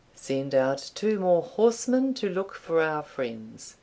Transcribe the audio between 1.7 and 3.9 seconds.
men to look for our friends.